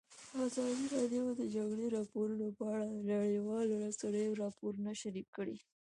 ازادي 0.45 0.85
راډیو 0.95 1.23
د 1.29 1.31
د 1.41 1.43
جګړې 1.55 1.85
راپورونه 1.97 2.45
په 2.57 2.63
اړه 2.73 2.85
د 2.95 2.99
نړیوالو 3.11 3.81
رسنیو 3.85 4.39
راپورونه 4.43 4.89
شریک 5.01 5.27
کړي. 5.37 5.57